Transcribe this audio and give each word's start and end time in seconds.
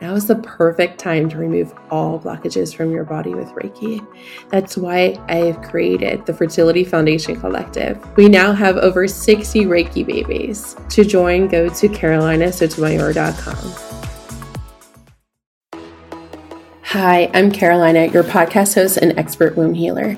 Now 0.00 0.14
is 0.14 0.26
the 0.26 0.36
perfect 0.36 0.98
time 0.98 1.28
to 1.28 1.36
remove 1.36 1.74
all 1.90 2.18
blockages 2.18 2.74
from 2.74 2.90
your 2.90 3.04
body 3.04 3.34
with 3.34 3.48
Reiki. 3.48 4.06
That's 4.48 4.78
why 4.78 5.18
I 5.28 5.36
have 5.36 5.60
created 5.60 6.24
the 6.24 6.32
Fertility 6.32 6.84
Foundation 6.84 7.38
Collective. 7.38 8.02
We 8.16 8.26
now 8.26 8.54
have 8.54 8.78
over 8.78 9.06
60 9.06 9.66
Reiki 9.66 10.06
babies. 10.06 10.74
To 10.88 11.04
join, 11.04 11.48
go 11.48 11.68
to 11.68 11.88
carolinasotomayor.com. 11.88 13.74
Hi, 16.82 17.30
I'm 17.34 17.52
Carolina, 17.52 18.06
your 18.06 18.24
podcast 18.24 18.76
host 18.76 18.96
and 18.96 19.18
expert 19.18 19.54
womb 19.54 19.74
healer. 19.74 20.16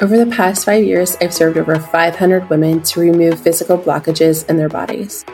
Over 0.00 0.16
the 0.16 0.34
past 0.34 0.64
five 0.64 0.84
years, 0.84 1.18
I've 1.20 1.34
served 1.34 1.58
over 1.58 1.78
500 1.78 2.48
women 2.48 2.82
to 2.84 3.00
remove 3.00 3.38
physical 3.40 3.76
blockages 3.76 4.48
in 4.48 4.56
their 4.56 4.70
bodies. 4.70 5.26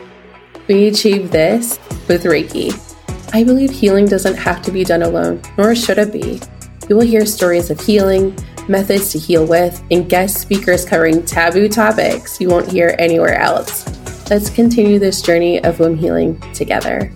We 0.67 0.87
achieve 0.87 1.31
this 1.31 1.79
with 2.09 2.25
Reiki 2.25 2.92
I 3.35 3.43
believe 3.43 3.71
healing 3.71 4.05
doesn't 4.05 4.35
have 4.35 4.61
to 4.61 4.71
be 4.71 4.83
done 4.83 5.01
alone, 5.01 5.41
nor 5.57 5.73
should 5.73 5.97
it 5.97 6.13
be. 6.13 6.39
You 6.87 6.95
will 6.95 7.03
hear 7.03 7.25
stories 7.25 7.71
of 7.71 7.81
healing, 7.81 8.37
methods 8.69 9.11
to 9.13 9.17
heal 9.17 9.43
with, 9.47 9.83
and 9.89 10.07
guest 10.07 10.39
speakers 10.39 10.85
covering 10.85 11.25
taboo 11.25 11.67
topics 11.67 12.39
you 12.39 12.49
won't 12.49 12.71
hear 12.71 12.95
anywhere 12.99 13.39
else. 13.39 13.89
Let's 14.29 14.51
continue 14.51 14.99
this 14.99 15.19
journey 15.23 15.63
of 15.63 15.79
womb 15.79 15.97
healing 15.97 16.39
together. 16.53 17.11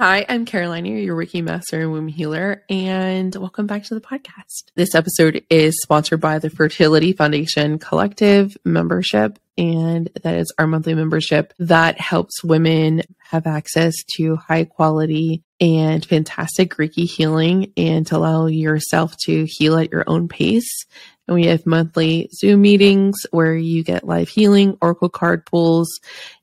Hi, 0.00 0.24
I'm 0.30 0.46
Carolina, 0.46 0.88
your 0.88 1.14
Reiki 1.14 1.44
Master 1.44 1.82
and 1.82 1.92
Womb 1.92 2.08
Healer, 2.08 2.64
and 2.70 3.32
welcome 3.36 3.66
back 3.66 3.84
to 3.84 3.94
the 3.94 4.00
podcast. 4.00 4.64
This 4.74 4.94
episode 4.94 5.44
is 5.50 5.80
sponsored 5.80 6.20
by 6.20 6.38
the 6.38 6.50
Fertility 6.50 7.12
Foundation 7.12 7.78
Collective 7.78 8.56
membership, 8.64 9.38
and 9.56 10.08
that 10.22 10.36
is 10.36 10.52
our 10.58 10.66
monthly 10.66 10.94
membership 10.94 11.52
that 11.58 12.00
helps 12.00 12.42
women 12.42 13.02
have 13.32 13.46
access 13.46 13.94
to 14.16 14.36
high 14.36 14.64
quality 14.64 15.42
and 15.58 16.04
fantastic 16.04 16.76
Reiki 16.76 17.08
healing 17.08 17.72
and 17.78 18.06
to 18.06 18.16
allow 18.16 18.46
yourself 18.46 19.16
to 19.24 19.46
heal 19.48 19.78
at 19.78 19.90
your 19.90 20.04
own 20.06 20.28
pace. 20.28 20.84
And 21.26 21.34
we 21.34 21.46
have 21.46 21.64
monthly 21.64 22.28
Zoom 22.34 22.60
meetings 22.60 23.16
where 23.30 23.54
you 23.54 23.82
get 23.82 24.04
live 24.04 24.28
healing, 24.28 24.76
oracle 24.82 25.08
card 25.08 25.46
pulls, 25.46 25.88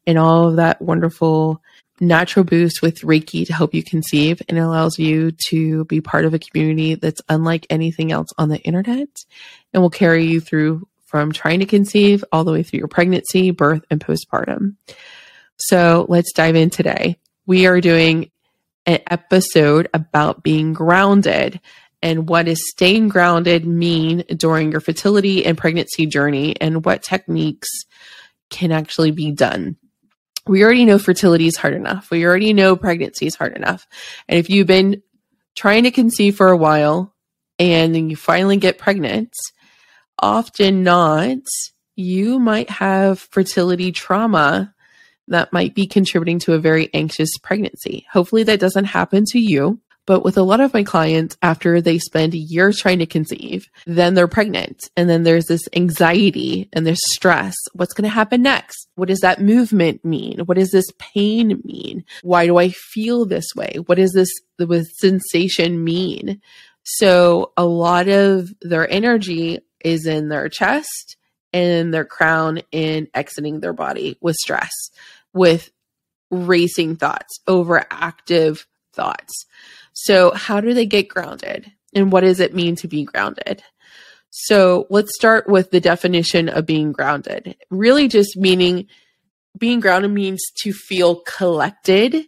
and 0.07 0.17
all 0.17 0.49
of 0.49 0.55
that 0.55 0.81
wonderful 0.81 1.61
natural 2.01 2.43
boost 2.43 2.81
with 2.81 3.01
Reiki 3.01 3.45
to 3.45 3.53
help 3.53 3.75
you 3.75 3.83
conceive 3.83 4.41
and 4.49 4.57
allows 4.57 4.97
you 4.97 5.31
to 5.49 5.85
be 5.85 6.01
part 6.01 6.25
of 6.25 6.33
a 6.33 6.39
community 6.39 6.95
that's 6.95 7.21
unlike 7.29 7.67
anything 7.69 8.11
else 8.11 8.29
on 8.37 8.49
the 8.49 8.59
internet 8.59 9.09
and 9.73 9.83
will 9.83 9.89
carry 9.91 10.25
you 10.25 10.39
through 10.41 10.87
from 11.05 11.31
trying 11.31 11.59
to 11.59 11.65
conceive 11.65 12.23
all 12.31 12.43
the 12.43 12.51
way 12.51 12.63
through 12.63 12.79
your 12.79 12.87
pregnancy, 12.87 13.51
birth, 13.51 13.83
and 13.91 13.99
postpartum. 13.99 14.75
So 15.59 16.05
let's 16.09 16.33
dive 16.33 16.55
in 16.55 16.69
today. 16.69 17.19
We 17.45 17.67
are 17.67 17.81
doing 17.81 18.31
an 18.85 18.99
episode 19.09 19.89
about 19.93 20.43
being 20.43 20.73
grounded 20.73 21.59
and 22.01 22.29
what 22.29 22.45
does 22.45 22.69
staying 22.69 23.09
grounded 23.09 23.65
mean 23.65 24.23
during 24.35 24.71
your 24.71 24.81
fertility 24.81 25.45
and 25.45 25.57
pregnancy 25.57 26.05
journey 26.05 26.55
and 26.59 26.85
what 26.85 27.03
techniques 27.03 27.69
can 28.49 28.71
actually 28.71 29.11
be 29.11 29.31
done 29.31 29.77
we 30.49 30.63
already 30.63 30.85
know 30.85 30.97
fertility 30.97 31.45
is 31.45 31.57
hard 31.57 31.75
enough. 31.75 32.09
We 32.09 32.25
already 32.25 32.53
know 32.53 32.75
pregnancy 32.75 33.27
is 33.27 33.35
hard 33.35 33.55
enough. 33.55 33.87
And 34.27 34.39
if 34.39 34.49
you've 34.49 34.65
been 34.65 35.03
trying 35.55 35.83
to 35.83 35.91
conceive 35.91 36.37
for 36.37 36.49
a 36.49 36.57
while 36.57 37.13
and 37.59 37.93
then 37.93 38.09
you 38.09 38.15
finally 38.15 38.57
get 38.57 38.79
pregnant, 38.79 39.31
often 40.17 40.83
not, 40.83 41.37
you 41.95 42.39
might 42.39 42.69
have 42.71 43.19
fertility 43.19 43.91
trauma 43.91 44.73
that 45.29 45.53
might 45.53 45.73
be 45.73 45.87
contributing 45.87 46.39
to 46.39 46.53
a 46.53 46.59
very 46.59 46.89
anxious 46.93 47.29
pregnancy. 47.41 48.05
Hopefully 48.11 48.43
that 48.43 48.59
doesn't 48.59 48.85
happen 48.85 49.25
to 49.29 49.39
you. 49.39 49.79
But 50.05 50.23
with 50.23 50.39
a 50.39 50.43
lot 50.43 50.59
of 50.59 50.73
my 50.73 50.83
clients, 50.83 51.37
after 51.43 51.81
they 51.81 51.99
spend 51.99 52.33
years 52.33 52.79
trying 52.79 52.97
to 52.97 53.05
conceive, 53.05 53.69
then 53.85 54.15
they're 54.15 54.27
pregnant. 54.27 54.89
And 54.97 55.07
then 55.07 55.21
there's 55.21 55.45
this 55.45 55.61
anxiety 55.75 56.67
and 56.73 56.87
there's 56.87 56.99
stress. 57.11 57.53
What's 57.73 57.93
going 57.93 58.09
to 58.09 58.15
happen 58.15 58.41
next? 58.41 58.87
What 58.95 59.09
does 59.09 59.19
that 59.19 59.39
movement 59.39 60.03
mean? 60.03 60.39
What 60.45 60.57
does 60.57 60.71
this 60.71 60.87
pain 60.97 61.61
mean? 61.63 62.05
Why 62.23 62.47
do 62.47 62.57
I 62.57 62.69
feel 62.69 63.25
this 63.25 63.45
way? 63.55 63.75
What 63.85 63.99
does 63.99 64.13
this 64.13 64.31
the 64.57 64.83
sensation 64.97 65.83
mean? 65.83 66.41
So 66.83 67.51
a 67.55 67.65
lot 67.65 68.07
of 68.07 68.51
their 68.61 68.91
energy 68.91 69.59
is 69.85 70.07
in 70.07 70.29
their 70.29 70.49
chest 70.49 71.17
and 71.53 71.93
their 71.93 72.05
crown 72.05 72.61
in 72.71 73.07
exiting 73.13 73.59
their 73.59 73.73
body 73.73 74.17
with 74.21 74.35
stress, 74.35 74.71
with 75.33 75.71
racing 76.31 76.95
thoughts, 76.95 77.39
overactive 77.47 78.65
thoughts. 78.93 79.45
So, 79.93 80.31
how 80.31 80.61
do 80.61 80.73
they 80.73 80.85
get 80.85 81.09
grounded? 81.09 81.71
And 81.93 82.11
what 82.11 82.21
does 82.21 82.39
it 82.39 82.53
mean 82.53 82.75
to 82.77 82.87
be 82.87 83.03
grounded? 83.03 83.63
So, 84.29 84.87
let's 84.89 85.15
start 85.15 85.47
with 85.47 85.71
the 85.71 85.81
definition 85.81 86.49
of 86.49 86.65
being 86.65 86.91
grounded. 86.91 87.55
Really, 87.69 88.07
just 88.07 88.37
meaning 88.37 88.87
being 89.57 89.79
grounded 89.79 90.11
means 90.11 90.41
to 90.61 90.71
feel 90.71 91.21
collected 91.21 92.25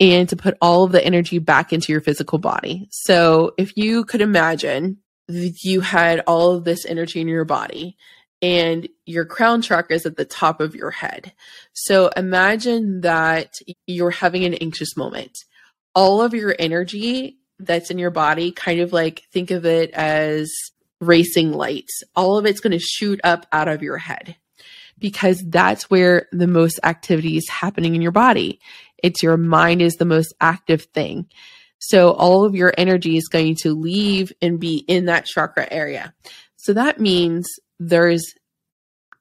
and 0.00 0.28
to 0.28 0.36
put 0.36 0.56
all 0.60 0.84
of 0.84 0.92
the 0.92 1.04
energy 1.04 1.38
back 1.38 1.72
into 1.72 1.92
your 1.92 2.00
physical 2.00 2.38
body. 2.38 2.88
So, 2.90 3.52
if 3.58 3.76
you 3.76 4.04
could 4.04 4.20
imagine 4.20 4.98
you 5.28 5.80
had 5.80 6.20
all 6.26 6.52
of 6.52 6.64
this 6.64 6.84
energy 6.84 7.20
in 7.20 7.28
your 7.28 7.44
body 7.44 7.96
and 8.44 8.86
your 9.06 9.24
crown 9.24 9.62
chakra 9.62 9.96
is 9.96 10.04
at 10.04 10.18
the 10.18 10.26
top 10.26 10.60
of 10.60 10.74
your 10.74 10.90
head. 10.90 11.32
So 11.72 12.08
imagine 12.08 13.00
that 13.00 13.54
you're 13.86 14.10
having 14.10 14.44
an 14.44 14.52
anxious 14.52 14.98
moment 14.98 15.38
all 15.94 16.20
of 16.20 16.34
your 16.34 16.54
energy 16.58 17.38
that's 17.58 17.90
in 17.90 17.98
your 17.98 18.10
body, 18.10 18.50
kind 18.50 18.80
of 18.80 18.92
like 18.92 19.22
think 19.32 19.50
of 19.50 19.64
it 19.64 19.90
as 19.92 20.52
racing 21.00 21.52
lights. 21.52 22.02
All 22.16 22.36
of 22.36 22.46
it's 22.46 22.60
going 22.60 22.72
to 22.72 22.78
shoot 22.78 23.20
up 23.22 23.46
out 23.52 23.68
of 23.68 23.80
your 23.80 23.96
head 23.96 24.36
because 24.98 25.42
that's 25.46 25.88
where 25.88 26.26
the 26.32 26.48
most 26.48 26.80
activity 26.82 27.36
is 27.36 27.48
happening 27.48 27.94
in 27.94 28.02
your 28.02 28.12
body. 28.12 28.60
It's 29.02 29.22
your 29.22 29.36
mind 29.36 29.82
is 29.82 29.94
the 29.94 30.04
most 30.04 30.34
active 30.40 30.82
thing. 30.82 31.26
So 31.78 32.10
all 32.12 32.44
of 32.44 32.56
your 32.56 32.74
energy 32.76 33.16
is 33.16 33.28
going 33.28 33.56
to 33.62 33.72
leave 33.72 34.32
and 34.42 34.58
be 34.58 34.78
in 34.88 35.04
that 35.04 35.26
chakra 35.26 35.68
area. 35.70 36.12
So 36.56 36.72
that 36.72 36.98
means 36.98 37.46
there's 37.88 38.34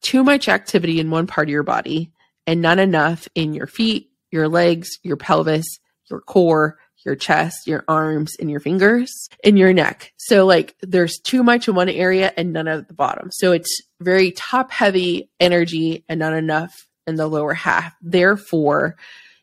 too 0.01 0.23
much 0.23 0.47
activity 0.47 0.99
in 0.99 1.11
one 1.11 1.27
part 1.27 1.47
of 1.47 1.51
your 1.51 1.63
body 1.63 2.11
and 2.45 2.61
not 2.61 2.79
enough 2.79 3.27
in 3.35 3.53
your 3.53 3.67
feet, 3.67 4.09
your 4.31 4.47
legs, 4.47 4.89
your 5.03 5.17
pelvis, 5.17 5.65
your 6.09 6.21
core, 6.21 6.77
your 7.05 7.15
chest, 7.15 7.67
your 7.67 7.83
arms, 7.87 8.35
and 8.39 8.49
your 8.49 8.59
fingers, 8.59 9.11
and 9.43 9.59
your 9.59 9.73
neck. 9.73 10.13
So, 10.17 10.45
like, 10.45 10.75
there's 10.81 11.19
too 11.19 11.43
much 11.43 11.67
in 11.67 11.75
one 11.75 11.89
area 11.89 12.31
and 12.37 12.53
none 12.53 12.67
at 12.67 12.87
the 12.87 12.93
bottom. 12.93 13.29
So, 13.31 13.51
it's 13.51 13.81
very 13.99 14.31
top 14.31 14.71
heavy 14.71 15.29
energy 15.39 16.05
and 16.07 16.19
not 16.19 16.33
enough 16.33 16.87
in 17.05 17.15
the 17.15 17.27
lower 17.27 17.53
half. 17.53 17.93
Therefore, 18.01 18.95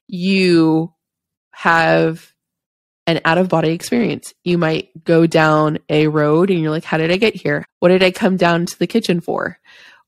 you 0.06 0.92
have 1.52 2.32
an 3.10 3.20
out 3.24 3.38
of 3.38 3.48
body 3.48 3.70
experience. 3.70 4.32
You 4.44 4.58
might 4.58 5.04
go 5.04 5.26
down 5.26 5.78
a 5.88 6.08
road 6.08 6.50
and 6.50 6.60
you're 6.60 6.70
like, 6.70 6.84
How 6.84 6.98
did 6.98 7.10
I 7.10 7.16
get 7.16 7.34
here? 7.34 7.64
What 7.78 7.88
did 7.88 8.02
I 8.02 8.10
come 8.10 8.36
down 8.36 8.66
to 8.66 8.78
the 8.78 8.86
kitchen 8.86 9.20
for? 9.20 9.58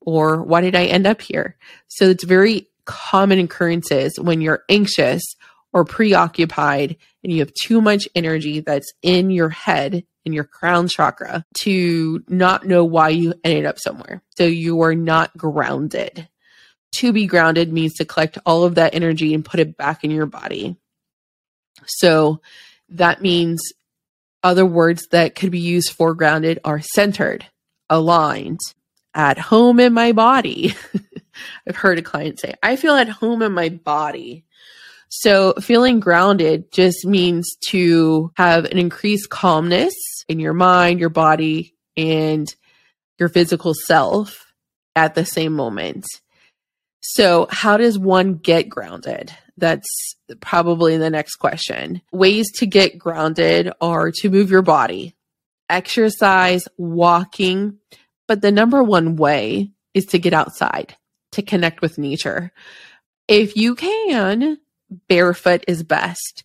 Or 0.01 0.43
why 0.43 0.61
did 0.61 0.75
I 0.75 0.87
end 0.87 1.07
up 1.07 1.21
here? 1.21 1.57
So, 1.89 2.11
it's 2.11 2.25
very 2.25 2.69
common 2.85 3.39
occurrences 3.39 4.19
when 4.19 4.41
you're 4.41 4.65
anxious 4.69 5.23
or 5.73 5.85
preoccupied 5.85 6.97
and 7.23 7.33
you 7.33 7.39
have 7.41 7.53
too 7.55 7.81
much 7.81 8.09
energy 8.15 8.61
that's 8.61 8.93
in 9.03 9.31
your 9.31 9.49
head 9.49 10.05
in 10.25 10.33
your 10.33 10.45
crown 10.45 10.89
chakra 10.89 11.45
to 11.55 12.23
not 12.29 12.67
know 12.67 12.84
why 12.84 13.09
you 13.09 13.34
ended 13.45 13.67
up 13.67 13.79
somewhere. 13.79 14.23
So 14.37 14.45
you 14.45 14.83
are 14.83 14.95
not 14.95 15.37
grounded. 15.37 16.29
To 16.97 17.13
be 17.13 17.27
grounded 17.27 17.73
means 17.73 17.95
to 17.95 18.05
collect 18.05 18.39
all 18.45 18.65
of 18.65 18.77
that 18.77 18.95
energy 18.95 19.34
and 19.34 19.45
put 19.45 19.61
it 19.61 19.77
back 19.77 20.05
in 20.05 20.11
your 20.11 20.27
body. 20.27 20.77
So 21.87 22.41
that 22.97 23.22
means 23.22 23.62
other 24.42 24.66
words 24.66 25.06
that 25.10 25.34
could 25.34 25.50
be 25.50 25.60
used 25.60 25.91
for 25.91 26.15
grounded 26.15 26.59
are 26.65 26.80
centered, 26.80 27.47
aligned, 27.89 28.60
at 29.15 29.39
home 29.39 29.78
in 29.78 29.92
my 29.92 30.12
body. 30.12 30.74
I've 31.68 31.77
heard 31.77 31.98
a 31.98 32.03
client 32.03 32.41
say, 32.41 32.54
I 32.62 32.77
feel 32.77 32.94
at 32.94 33.09
home 33.09 33.42
in 33.42 33.53
my 33.53 33.68
body. 33.68 34.44
So 35.09 35.53
feeling 35.60 36.00
grounded 36.00 36.72
just 36.72 37.04
means 37.04 37.56
to 37.68 38.33
have 38.36 38.65
an 38.65 38.78
increased 38.78 39.28
calmness 39.28 39.95
in 40.28 40.41
your 40.41 40.54
mind, 40.54 41.00
your 41.00 41.10
body, 41.10 41.74
and 41.97 42.48
your 43.18 43.28
physical 43.28 43.74
self 43.74 44.53
at 44.97 45.15
the 45.15 45.27
same 45.27 45.53
moment. 45.53 46.06
So, 47.03 47.49
how 47.51 47.77
does 47.77 47.99
one 47.99 48.34
get 48.34 48.69
grounded? 48.69 49.33
That's 49.57 50.15
probably 50.41 50.97
the 50.97 51.10
next 51.10 51.37
question. 51.37 52.01
Ways 52.13 52.51
to 52.59 52.66
get 52.66 52.99
grounded 52.99 53.72
are 53.81 54.13
to 54.13 54.31
move 54.31 54.51
your 54.51 54.63
body, 54.63 55.16
exercise, 55.69 56.69
walking, 56.77 57.78
but 58.28 58.41
the 58.41 58.53
number 58.53 58.83
one 58.83 59.16
way 59.16 59.72
is 59.95 60.07
to 60.07 60.19
get 60.19 60.33
outside, 60.33 60.97
to 61.33 61.43
connect 61.43 61.83
with 61.83 61.99
nature. 61.99 62.53
If 63.28 63.57
you 63.57 63.75
can, 63.75 64.59
barefoot 65.09 65.65
is 65.66 65.83
best. 65.83 66.45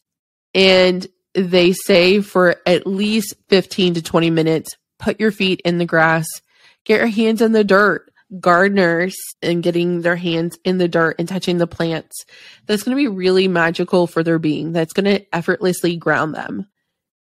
And 0.54 1.06
they 1.34 1.74
say 1.74 2.22
for 2.22 2.56
at 2.66 2.88
least 2.88 3.36
15 3.50 3.96
to 3.96 4.02
20 4.02 4.30
minutes, 4.32 4.76
put 4.98 5.20
your 5.20 5.32
feet 5.32 5.62
in 5.64 5.78
the 5.78 5.86
grass, 5.86 6.28
get 6.84 6.98
your 6.98 7.08
hands 7.08 7.42
in 7.42 7.52
the 7.52 7.64
dirt. 7.64 8.12
Gardeners 8.40 9.16
and 9.42 9.64
getting 9.64 10.02
their 10.02 10.16
hands 10.16 10.58
in 10.66 10.78
the 10.78 10.88
dirt 10.88 11.16
and 11.18 11.28
touching 11.28 11.58
the 11.58 11.68
plants. 11.68 12.26
That's 12.66 12.84
going 12.84 12.96
to 12.96 13.02
be 13.02 13.08
really 13.08 13.48
magical 13.48 14.08
for 14.08 14.24
their 14.24 14.40
being. 14.40 14.74
That's 14.74 14.94
going 14.94 15.06
to 15.06 15.36
effortlessly 15.36 15.96
ground 15.96 16.36
them. 16.36 16.68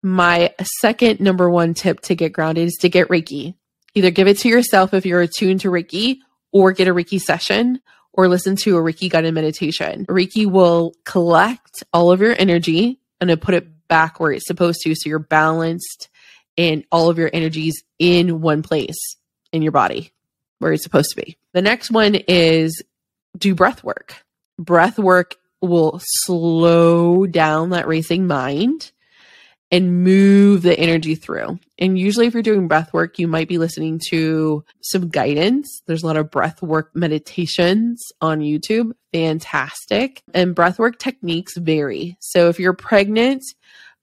My 0.01 0.53
second 0.79 1.19
number 1.19 1.49
one 1.49 1.73
tip 1.73 2.01
to 2.01 2.15
get 2.15 2.33
grounded 2.33 2.67
is 2.67 2.77
to 2.81 2.89
get 2.89 3.09
Reiki. 3.09 3.55
Either 3.93 4.11
give 4.11 4.27
it 4.27 4.39
to 4.39 4.49
yourself 4.49 4.93
if 4.93 5.05
you're 5.05 5.21
attuned 5.21 5.61
to 5.61 5.69
Reiki 5.69 6.19
or 6.51 6.71
get 6.71 6.87
a 6.87 6.93
Reiki 6.93 7.19
session 7.19 7.81
or 8.13 8.27
listen 8.27 8.55
to 8.63 8.77
a 8.77 8.81
Reiki 8.81 9.09
guided 9.09 9.33
meditation. 9.33 10.05
Reiki 10.07 10.49
will 10.49 10.93
collect 11.05 11.83
all 11.93 12.11
of 12.11 12.21
your 12.21 12.35
energy 12.37 12.99
and 13.19 13.41
put 13.41 13.55
it 13.55 13.87
back 13.87 14.19
where 14.19 14.31
it's 14.31 14.47
supposed 14.47 14.81
to. 14.83 14.95
So 14.95 15.09
you're 15.09 15.19
balanced 15.19 16.09
and 16.57 16.83
all 16.91 17.09
of 17.09 17.17
your 17.17 17.29
energies 17.31 17.83
in 17.99 18.41
one 18.41 18.63
place 18.63 18.97
in 19.51 19.61
your 19.61 19.71
body 19.71 20.11
where 20.59 20.71
it's 20.71 20.83
supposed 20.83 21.11
to 21.11 21.21
be. 21.21 21.37
The 21.53 21.61
next 21.61 21.91
one 21.91 22.15
is 22.27 22.83
do 23.37 23.55
breath 23.55 23.83
work. 23.83 24.23
Breath 24.59 24.97
work 24.97 25.35
will 25.61 25.99
slow 26.03 27.25
down 27.25 27.71
that 27.71 27.87
racing 27.87 28.27
mind 28.27 28.91
and 29.69 30.03
move 30.03 30.61
the 30.61 30.77
energy 30.79 31.15
through. 31.15 31.59
And 31.77 31.99
usually, 31.99 32.27
if 32.27 32.33
you're 32.33 32.43
doing 32.43 32.67
breath 32.67 32.93
work, 32.93 33.19
you 33.19 33.27
might 33.27 33.49
be 33.49 33.57
listening 33.57 33.99
to 34.09 34.63
some 34.81 35.09
guidance. 35.09 35.81
There's 35.85 36.03
a 36.03 36.07
lot 36.07 36.17
of 36.17 36.31
breath 36.31 36.61
work 36.61 36.91
meditations 36.95 38.01
on 38.21 38.39
YouTube. 38.39 38.93
Fantastic. 39.13 40.23
And 40.33 40.55
breath 40.55 40.79
work 40.79 40.99
techniques 40.99 41.57
vary. 41.57 42.17
So, 42.19 42.47
if 42.49 42.59
you're 42.59 42.73
pregnant, 42.73 43.43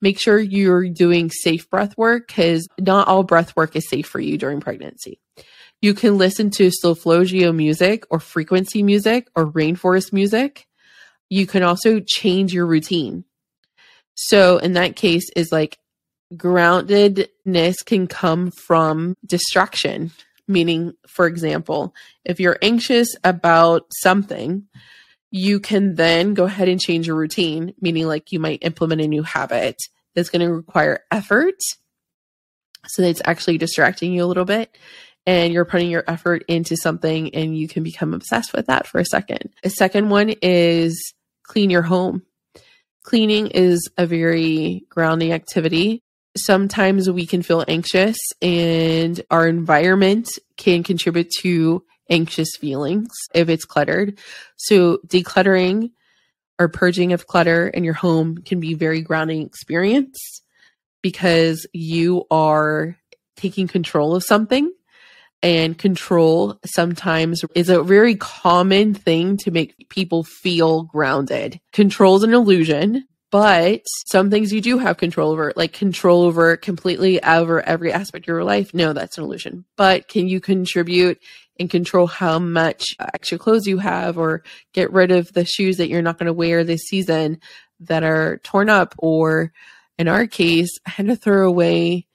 make 0.01 0.19
sure 0.19 0.39
you're 0.39 0.87
doing 0.87 1.31
safe 1.31 1.69
breath 1.69 1.97
work 1.97 2.27
because 2.27 2.67
not 2.79 3.07
all 3.07 3.23
breath 3.23 3.55
work 3.55 3.75
is 3.75 3.89
safe 3.89 4.07
for 4.07 4.19
you 4.19 4.37
during 4.37 4.59
pregnancy. 4.59 5.19
You 5.85 5.93
can 5.93 6.17
listen 6.17 6.49
to 6.49 6.71
solfeggio 6.71 7.51
music 7.51 8.07
or 8.09 8.19
frequency 8.19 8.81
music 8.81 9.27
or 9.35 9.45
rainforest 9.45 10.11
music. 10.11 10.65
You 11.29 11.45
can 11.45 11.61
also 11.61 11.99
change 11.99 12.51
your 12.51 12.65
routine. 12.65 13.23
So 14.15 14.57
in 14.57 14.73
that 14.73 14.95
case 14.95 15.29
is 15.35 15.51
like 15.51 15.77
groundedness 16.33 17.85
can 17.85 18.07
come 18.07 18.49
from 18.49 19.15
distraction. 19.23 20.09
Meaning, 20.47 20.93
for 21.07 21.27
example, 21.27 21.93
if 22.23 22.39
you're 22.39 22.57
anxious 22.63 23.09
about 23.23 23.85
something, 24.01 24.63
you 25.29 25.59
can 25.59 25.93
then 25.93 26.33
go 26.33 26.45
ahead 26.45 26.67
and 26.67 26.81
change 26.81 27.05
your 27.05 27.15
routine, 27.15 27.75
meaning 27.79 28.07
like 28.07 28.31
you 28.31 28.39
might 28.39 28.63
implement 28.63 29.01
a 29.01 29.07
new 29.07 29.21
habit 29.21 29.75
that's 30.15 30.29
going 30.29 30.47
to 30.47 30.51
require 30.51 31.03
effort. 31.11 31.59
So 32.87 33.03
that 33.03 33.09
it's 33.09 33.21
actually 33.23 33.59
distracting 33.59 34.13
you 34.13 34.23
a 34.23 34.25
little 34.25 34.45
bit 34.45 34.75
and 35.25 35.53
you're 35.53 35.65
putting 35.65 35.89
your 35.89 36.03
effort 36.07 36.43
into 36.47 36.75
something 36.77 37.33
and 37.33 37.57
you 37.57 37.67
can 37.67 37.83
become 37.83 38.13
obsessed 38.13 38.53
with 38.53 38.67
that 38.67 38.87
for 38.87 38.99
a 38.99 39.05
second. 39.05 39.49
A 39.63 39.69
second 39.69 40.09
one 40.09 40.33
is 40.41 41.13
clean 41.43 41.69
your 41.69 41.81
home. 41.81 42.23
Cleaning 43.03 43.47
is 43.47 43.89
a 43.97 44.05
very 44.05 44.85
grounding 44.89 45.31
activity. 45.31 46.01
Sometimes 46.37 47.09
we 47.09 47.25
can 47.25 47.41
feel 47.41 47.63
anxious 47.67 48.17
and 48.41 49.21
our 49.31 49.47
environment 49.47 50.29
can 50.57 50.83
contribute 50.83 51.29
to 51.41 51.83
anxious 52.09 52.55
feelings 52.59 53.09
if 53.33 53.49
it's 53.49 53.65
cluttered. 53.65 54.19
So 54.57 54.99
decluttering 55.07 55.91
or 56.59 56.69
purging 56.69 57.13
of 57.13 57.27
clutter 57.27 57.67
in 57.67 57.83
your 57.83 57.93
home 57.93 58.37
can 58.37 58.59
be 58.59 58.73
very 58.73 59.01
grounding 59.01 59.45
experience 59.45 60.41
because 61.01 61.67
you 61.73 62.25
are 62.31 62.97
taking 63.35 63.67
control 63.67 64.15
of 64.15 64.23
something 64.23 64.71
and 65.41 65.77
control 65.77 66.59
sometimes 66.65 67.43
is 67.53 67.69
a 67.69 67.83
very 67.83 68.15
common 68.15 68.93
thing 68.93 69.37
to 69.37 69.51
make 69.51 69.89
people 69.89 70.23
feel 70.23 70.83
grounded. 70.83 71.59
Control 71.71 72.15
is 72.15 72.23
an 72.23 72.33
illusion, 72.33 73.05
but 73.31 73.81
some 74.07 74.29
things 74.29 74.53
you 74.53 74.61
do 74.61 74.77
have 74.77 74.97
control 74.97 75.31
over, 75.31 75.51
like 75.55 75.73
control 75.73 76.23
over 76.23 76.55
completely 76.57 77.21
over 77.23 77.61
every 77.61 77.91
aspect 77.91 78.25
of 78.25 78.27
your 78.27 78.43
life. 78.43 78.73
No, 78.73 78.93
that's 78.93 79.17
an 79.17 79.23
illusion. 79.23 79.65
But 79.75 80.07
can 80.07 80.27
you 80.27 80.39
contribute 80.39 81.19
and 81.59 81.69
control 81.69 82.07
how 82.07 82.39
much 82.39 82.95
extra 82.99 83.37
clothes 83.37 83.67
you 83.67 83.77
have 83.77 84.17
or 84.17 84.43
get 84.73 84.91
rid 84.91 85.11
of 85.11 85.31
the 85.33 85.45
shoes 85.45 85.77
that 85.77 85.89
you're 85.89 86.01
not 86.01 86.17
going 86.17 86.27
to 86.27 86.33
wear 86.33 86.63
this 86.63 86.83
season 86.83 87.39
that 87.81 88.03
are 88.03 88.37
torn 88.43 88.69
up? 88.69 88.95
Or 88.97 89.51
in 89.97 90.07
our 90.07 90.27
case, 90.27 90.69
I 90.85 90.91
had 90.91 91.07
to 91.07 91.15
throw 91.15 91.47
away 91.47 92.07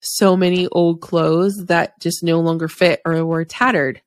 so 0.00 0.36
many 0.36 0.68
old 0.68 1.00
clothes 1.00 1.54
that 1.66 2.00
just 2.00 2.22
no 2.22 2.40
longer 2.40 2.68
fit 2.68 3.00
or 3.04 3.24
were 3.24 3.44
tattered. 3.44 4.00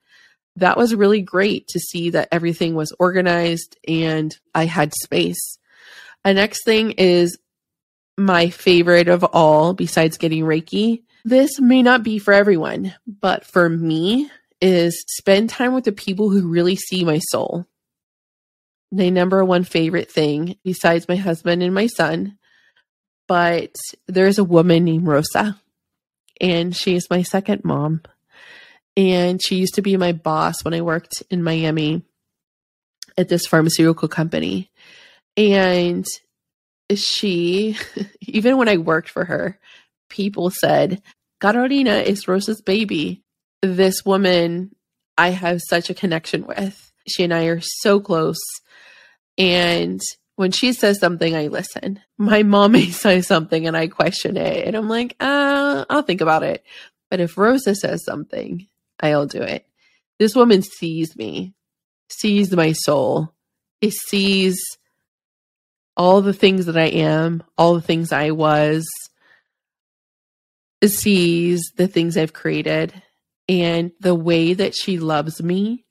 That 0.58 0.78
was 0.78 0.96
really 0.96 1.22
great 1.22 1.68
to 1.70 1.80
see 1.80 2.12
that 2.12 2.30
everything 2.32 2.76
was 2.76 2.94
organized 3.00 3.78
and 3.88 4.36
I 4.54 4.66
had 4.66 4.94
space. 4.94 5.58
The 6.24 6.34
next 6.34 6.64
thing 6.66 6.92
is 6.92 7.38
my 8.18 8.50
favorite 8.50 9.08
of 9.08 9.24
all, 9.24 9.74
besides 9.74 10.18
getting 10.18 10.44
Reiki. 10.44 11.04
This 11.24 11.60
may 11.60 11.82
not 11.82 12.04
be 12.04 12.20
for 12.20 12.34
everyone, 12.34 12.94
but 13.08 13.46
for 13.46 13.70
me, 13.70 14.30
is 14.62 15.04
spend 15.08 15.50
time 15.50 15.74
with 15.74 15.86
the 15.86 15.92
people 15.92 16.30
who 16.30 16.48
really 16.48 16.76
see 16.76 17.04
my 17.04 17.20
soul. 17.20 17.66
My 18.92 19.10
number 19.10 19.44
one 19.44 19.64
favorite 19.64 20.12
thing, 20.12 20.58
besides 20.64 21.08
my 21.08 21.16
husband 21.16 21.64
and 21.64 21.74
my 21.74 21.88
son, 21.88 22.38
but 23.28 23.74
there's 24.08 24.38
a 24.38 24.44
woman 24.44 24.84
named 24.84 25.08
Rosa 25.08 25.60
and 26.42 26.76
she's 26.76 27.10
my 27.10 27.22
second 27.22 27.64
mom. 27.64 28.02
And 28.98 29.40
she 29.42 29.56
used 29.56 29.76
to 29.76 29.82
be 29.82 29.96
my 29.96 30.12
boss 30.12 30.66
when 30.66 30.74
I 30.74 30.82
worked 30.82 31.24
in 31.30 31.44
Miami 31.44 32.02
at 33.18 33.30
this 33.30 33.46
pharmaceutical 33.46 34.10
company. 34.10 34.70
And 35.38 36.06
she, 36.94 37.78
even 38.22 38.58
when 38.58 38.68
I 38.68 38.78
worked 38.78 39.08
for 39.08 39.24
her, 39.24 39.58
people 40.10 40.50
said, 40.50 41.02
Carolina 41.40 41.98
is 41.98 42.28
Rosa's 42.28 42.62
baby. 42.62 43.24
This 43.62 44.04
woman 44.04 44.76
I 45.18 45.30
have 45.30 45.62
such 45.62 45.90
a 45.90 45.94
connection 45.94 46.46
with. 46.46 46.92
She 47.08 47.24
and 47.24 47.34
I 47.34 47.46
are 47.46 47.62
so 47.62 48.00
close. 48.00 48.40
And 49.38 50.02
when 50.42 50.52
she 50.52 50.74
says 50.74 51.00
something, 51.00 51.36
I 51.36 51.48
listen. 51.50 52.00
My 52.18 52.42
mom 52.42 52.71
may 52.71 52.90
say 52.90 53.21
something 53.21 53.68
and 53.68 53.78
I 53.78 53.86
question 53.88 54.38
it. 54.38 54.66
And 54.66 54.76
I'm 54.76 54.90
like, 54.90 55.16
uh, 55.19 55.86
I'll 55.88 56.02
think 56.02 56.19
about 56.19 56.42
it. 56.42 56.66
But 57.12 57.19
if 57.19 57.38
Rosa 57.38 57.76
says 57.76 58.04
something, 58.04 58.68
I'll 59.00 59.28
do 59.28 59.44
it. 59.44 59.68
This 60.18 60.36
woman 60.36 60.64
sees 60.64 61.16
me, 61.16 61.54
sees 62.10 62.52
my 62.52 62.71
soul. 62.71 63.36
It 63.81 63.94
sees 63.94 64.60
all 65.95 66.24
the 66.24 66.33
things 66.33 66.66
that 66.66 66.78
I 66.78 66.88
am, 66.88 67.44
all 67.56 67.76
the 67.76 67.81
things 67.81 68.12
I 68.12 68.31
was, 68.31 68.90
it 70.81 70.90
sees 70.90 71.71
the 71.76 71.88
things 71.88 72.18
I've 72.18 72.33
created 72.33 73.00
and 73.48 73.92
the 74.00 74.16
way 74.16 74.56
that 74.56 74.74
she 74.74 74.98
loves 74.98 75.44
me 75.44 75.86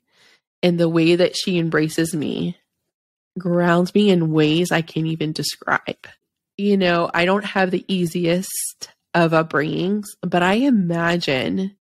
and 0.61 0.80
the 0.80 0.88
way 0.88 1.14
that 1.14 1.37
she 1.37 1.57
embraces 1.57 2.16
me 2.16 2.57
grounds 3.38 3.94
me 3.94 4.10
in 4.10 4.32
ways 4.32 4.72
I 4.72 4.82
can't 4.82 5.06
even 5.06 5.32
describe. 5.32 6.06
You 6.56 6.76
know, 6.76 7.10
I 7.12 7.25
don't 7.25 7.44
have 7.44 7.70
the 7.70 7.84
easiest 7.88 8.90
of 9.14 9.32
upbringings, 9.32 10.04
but 10.22 10.42
I 10.42 10.54
imagine 10.54 11.76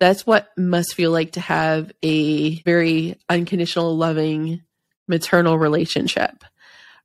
that's 0.00 0.26
what 0.26 0.48
must 0.56 0.94
feel 0.94 1.10
like 1.10 1.32
to 1.32 1.40
have 1.40 1.92
a 2.02 2.60
very 2.62 3.18
unconditional, 3.28 3.96
loving 3.96 4.62
maternal 5.06 5.58
relationship. 5.58 6.44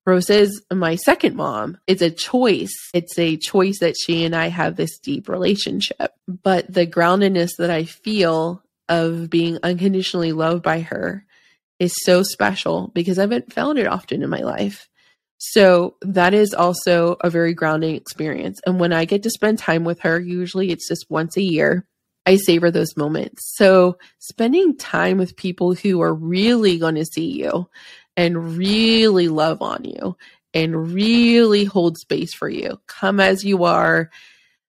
Rose 0.05 0.29
is 0.29 0.61
my 0.71 0.95
second 0.95 1.35
mom. 1.35 1.77
It's 1.87 2.01
a 2.01 2.11
choice. 2.11 2.73
It's 2.93 3.17
a 3.17 3.37
choice 3.37 3.79
that 3.79 3.95
she 3.97 4.25
and 4.25 4.35
I 4.35 4.47
have 4.47 4.75
this 4.75 4.99
deep 4.99 5.29
relationship. 5.29 6.13
But 6.27 6.71
the 6.71 6.85
groundedness 6.85 7.51
that 7.57 7.69
I 7.69 7.85
feel 7.85 8.61
of 8.89 9.29
being 9.29 9.59
unconditionally 9.63 10.33
loved 10.33 10.61
by 10.61 10.81
her 10.81 11.25
is 11.83 11.93
so 12.03 12.23
special 12.23 12.91
because 12.93 13.19
I 13.19 13.23
haven't 13.23 13.53
found 13.53 13.77
it 13.77 13.87
often 13.87 14.23
in 14.23 14.29
my 14.29 14.41
life. 14.41 14.87
So 15.37 15.95
that 16.01 16.33
is 16.33 16.53
also 16.53 17.17
a 17.19 17.29
very 17.29 17.53
grounding 17.53 17.95
experience. 17.95 18.61
And 18.65 18.79
when 18.79 18.93
I 18.93 19.05
get 19.05 19.23
to 19.23 19.29
spend 19.29 19.59
time 19.59 19.83
with 19.83 19.99
her, 20.01 20.19
usually 20.19 20.71
it's 20.71 20.87
just 20.87 21.09
once 21.09 21.35
a 21.35 21.41
year, 21.41 21.85
I 22.25 22.37
savor 22.37 22.71
those 22.71 22.95
moments. 22.95 23.41
So 23.57 23.97
spending 24.19 24.77
time 24.77 25.17
with 25.17 25.35
people 25.35 25.73
who 25.73 26.01
are 26.01 26.13
really 26.13 26.77
going 26.77 26.95
to 26.95 27.05
see 27.05 27.31
you 27.31 27.69
and 28.15 28.55
really 28.55 29.27
love 29.27 29.61
on 29.61 29.83
you 29.83 30.15
and 30.53 30.93
really 30.93 31.65
hold 31.65 31.97
space 31.97 32.33
for 32.33 32.47
you, 32.47 32.79
come 32.87 33.19
as 33.19 33.43
you 33.43 33.65
are, 33.65 34.09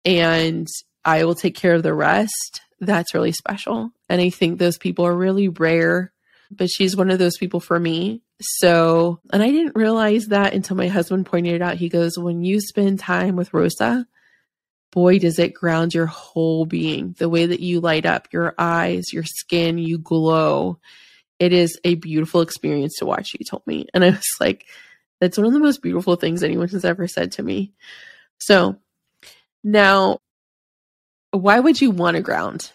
and 0.05 0.67
I 1.03 1.25
will 1.25 1.35
take 1.35 1.55
care 1.55 1.73
of 1.73 1.83
the 1.83 1.93
rest. 1.93 2.61
That's 2.79 3.13
really 3.13 3.33
special. 3.33 3.91
And 4.07 4.21
I 4.21 4.29
think 4.29 4.59
those 4.59 4.77
people 4.77 5.05
are 5.05 5.15
really 5.15 5.49
rare 5.49 6.12
but 6.57 6.69
she's 6.69 6.95
one 6.95 7.09
of 7.09 7.19
those 7.19 7.37
people 7.37 7.59
for 7.59 7.79
me 7.79 8.21
So, 8.39 9.19
and 9.31 9.41
I 9.41 9.49
didn't 9.51 9.75
realize 9.75 10.27
that 10.27 10.53
until 10.53 10.75
my 10.75 10.87
husband 10.87 11.25
pointed 11.25 11.55
it 11.55 11.61
out. 11.61 11.77
He 11.77 11.89
goes, 11.89 12.17
When 12.17 12.43
you 12.43 12.59
spend 12.59 12.99
time 12.99 13.35
with 13.35 13.53
Rosa, 13.53 14.05
boy, 14.91 15.19
does 15.19 15.39
it 15.39 15.53
ground 15.53 15.93
your 15.93 16.05
whole 16.05 16.65
being. 16.65 17.15
The 17.17 17.29
way 17.29 17.45
that 17.45 17.61
you 17.61 17.79
light 17.79 18.05
up 18.05 18.27
your 18.31 18.53
eyes, 18.57 19.13
your 19.13 19.23
skin, 19.23 19.77
you 19.77 19.97
glow. 19.97 20.79
It 21.39 21.53
is 21.53 21.79
a 21.83 21.95
beautiful 21.95 22.41
experience 22.41 22.95
to 22.97 23.05
watch, 23.05 23.31
he 23.31 23.43
told 23.43 23.65
me. 23.65 23.87
And 23.93 24.03
I 24.03 24.11
was 24.11 24.29
like, 24.39 24.65
That's 25.19 25.37
one 25.37 25.47
of 25.47 25.53
the 25.53 25.59
most 25.59 25.81
beautiful 25.81 26.15
things 26.15 26.43
anyone 26.43 26.69
has 26.69 26.85
ever 26.85 27.07
said 27.07 27.33
to 27.33 27.43
me. 27.43 27.71
So, 28.39 28.77
now, 29.63 30.19
why 31.31 31.59
would 31.59 31.79
you 31.79 31.91
want 31.91 32.15
to 32.15 32.21
ground? 32.21 32.71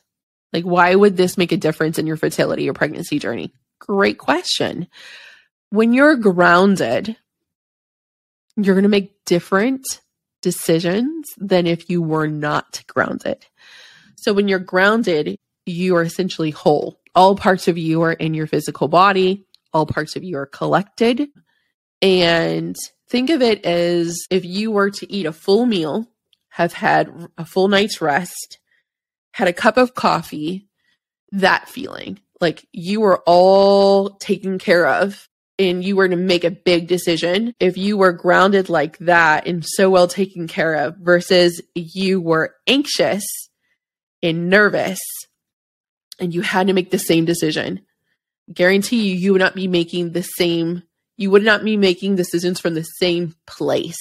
Like, 0.53 0.65
why 0.65 0.95
would 0.95 1.17
this 1.17 1.37
make 1.37 1.53
a 1.53 1.59
difference 1.59 1.99
in 1.99 2.07
your 2.07 2.17
fertility 2.17 2.69
or 2.71 2.73
pregnancy 2.73 3.19
journey? 3.19 3.53
Great 3.79 4.19
question. 4.19 4.89
When 5.71 5.93
you're 5.93 6.17
grounded, 6.17 7.17
you're 8.57 8.75
going 8.75 8.83
to 8.83 8.89
make 8.89 9.25
different 9.25 10.01
decisions 10.43 11.27
than 11.37 11.67
if 11.67 11.91
you 11.91 12.03
were 12.03 12.29
not 12.29 12.83
grounded. 12.87 13.47
So 14.17 14.33
when 14.33 14.49
you're 14.49 14.59
grounded, 14.59 15.37
you 15.67 15.97
are 15.97 16.03
essentially 16.03 16.51
whole. 16.51 17.01
All 17.15 17.37
parts 17.37 17.69
of 17.69 17.79
you 17.79 18.03
are 18.03 18.13
in 18.13 18.35
your 18.35 18.47
physical 18.47 18.89
body, 18.89 19.47
all 19.73 19.87
parts 19.87 20.17
of 20.17 20.25
you 20.25 20.39
are 20.39 20.47
collected. 20.47 21.29
And 22.01 22.77
think 23.09 23.31
of 23.31 23.43
it 23.43 23.65
as 23.65 24.17
if 24.31 24.45
you 24.45 24.71
were 24.71 24.91
to 24.91 25.13
eat 25.13 25.27
a 25.27 25.33
full 25.33 25.67
meal, 25.67 26.07
have 26.51 26.73
had 26.73 27.29
a 27.37 27.45
full 27.45 27.69
night's 27.69 28.01
rest, 28.01 28.59
had 29.33 29.49
a 29.49 29.53
cup 29.53 29.77
of 29.77 29.95
coffee, 29.95 30.69
that 31.33 31.69
feeling 31.69 32.21
like 32.41 32.67
you 32.73 33.01
were 33.01 33.23
all 33.27 34.11
taken 34.11 34.59
care 34.59 34.87
of 34.87 35.29
and 35.59 35.85
you 35.85 35.97
were 35.97 36.09
to 36.09 36.17
make 36.17 36.45
a 36.45 36.51
big 36.51 36.87
decision, 36.87 37.55
if 37.59 37.77
you 37.77 37.97
were 37.97 38.13
grounded 38.13 38.69
like 38.69 38.99
that 38.99 39.47
and 39.47 39.65
so 39.67 39.91
well 39.91 40.07
taken 40.07 40.47
care 40.47 40.75
of 40.75 40.97
versus 40.99 41.61
you 41.75 42.21
were 42.21 42.55
anxious 42.67 43.25
and 44.23 44.49
nervous 44.49 45.01
and 46.21 46.33
you 46.33 46.43
had 46.43 46.69
to 46.69 46.73
make 46.73 46.91
the 46.91 46.99
same 46.99 47.25
decision, 47.25 47.81
guarantee 48.53 49.09
you, 49.09 49.17
you 49.17 49.33
would 49.33 49.41
not 49.41 49.55
be 49.55 49.69
making 49.69 50.13
the 50.13 50.23
same, 50.23 50.83
you 51.17 51.31
would 51.31 51.45
not 51.45 51.65
be 51.65 51.77
making 51.77 52.17
decisions 52.17 52.61
from 52.61 52.75
the 52.75 52.85
same 52.85 53.35
place. 53.47 53.99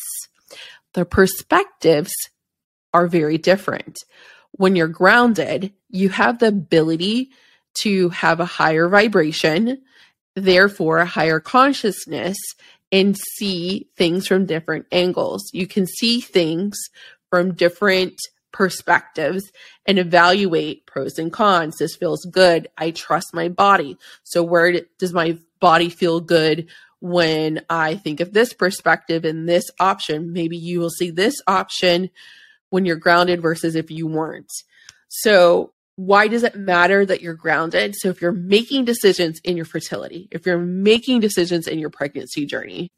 The 0.94 1.06
perspectives 1.06 2.13
are 2.94 3.08
very 3.08 3.38
different 3.38 3.98
when 4.58 4.75
you're 4.75 4.88
grounded, 4.88 5.74
you 5.89 6.10
have 6.10 6.39
the 6.39 6.48
ability 6.48 7.32
to 7.81 8.10
have 8.10 8.39
a 8.39 8.46
higher 8.46 8.88
vibration, 8.89 9.81
therefore, 10.36 11.00
a 11.00 11.05
higher 11.05 11.39
consciousness, 11.39 12.38
and 12.91 13.17
see 13.36 13.88
things 13.98 14.27
from 14.27 14.46
different 14.46 14.86
angles. 14.91 15.50
You 15.53 15.67
can 15.67 15.86
see 15.86 16.22
things 16.22 16.77
from 17.29 17.53
different 17.53 18.19
perspectives 18.51 19.51
and 19.86 20.00
evaluate 20.00 20.86
pros 20.86 21.19
and 21.19 21.31
cons. 21.31 21.77
This 21.77 21.96
feels 21.96 22.25
good. 22.25 22.67
I 22.77 22.91
trust 22.91 23.34
my 23.34 23.50
body. 23.50 23.98
So, 24.24 24.43
where 24.43 24.81
does 24.98 25.13
my 25.13 25.38
body 25.60 25.89
feel 25.89 26.19
good 26.19 26.67
when 27.00 27.62
I 27.69 27.96
think 27.96 28.19
of 28.19 28.34
this 28.34 28.53
perspective 28.53 29.25
and 29.25 29.48
this 29.48 29.69
option? 29.79 30.34
Maybe 30.34 30.57
you 30.57 30.79
will 30.79 30.89
see 30.89 31.12
this 31.12 31.36
option 31.46 32.10
when 32.69 32.86
you're 32.86 32.96
grounded 32.96 33.41
versus 33.41 33.75
if 33.75 33.91
you 33.91 34.07
weren't. 34.07 34.51
So, 35.10 35.74
why 35.98 36.27
does 36.27 36.44
it 36.44 36.56
matter 36.56 37.06
that 37.06 37.22
you're 37.22 37.34
grounded? 37.34 37.96
So, 37.96 38.10
if 38.10 38.22
you're 38.22 38.32
making 38.32 38.86
decisions 38.86 39.42
in 39.44 39.58
your 39.58 39.66
fertility, 39.66 40.27
if 40.32 40.46
you're 40.46 40.60
making 40.60 41.20
decisions 41.20 41.68
in 41.68 41.80
your 41.80 41.89
pregnancy 41.89 42.46
journey, 42.46 42.89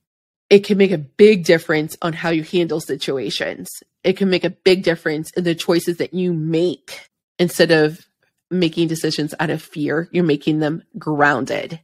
it 0.50 0.66
can 0.66 0.78
make 0.78 0.92
a 0.92 0.98
big 0.98 1.46
difference 1.46 1.98
on 2.02 2.12
how 2.12 2.30
you 2.30 2.44
handle 2.44 2.82
situations. 2.82 3.70
It 4.04 4.18
can 4.18 4.30
make 4.30 4.44
a 4.44 4.50
big 4.50 4.84
difference 4.84 5.32
in 5.32 5.46
the 5.46 5.56
choices 5.56 5.98
that 5.98 6.14
you 6.14 6.34
make 6.34 7.08
instead 7.40 7.72
of 7.72 8.06
making 8.52 8.90
decisions 8.90 9.34
out 9.40 9.50
of 9.50 9.62
fear. 9.62 10.10
You're 10.12 10.26
making 10.26 10.60
them 10.60 10.84
grounded 10.98 11.80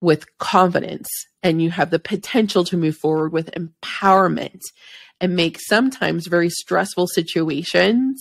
with 0.00 0.36
confidence, 0.38 1.08
and 1.44 1.62
you 1.62 1.70
have 1.70 1.90
the 1.90 2.00
potential 2.00 2.64
to 2.64 2.76
move 2.76 2.96
forward 2.96 3.32
with 3.32 3.52
empowerment 3.52 4.60
and 5.20 5.36
make 5.36 5.60
sometimes 5.60 6.26
very 6.26 6.50
stressful 6.50 7.06
situations 7.06 8.20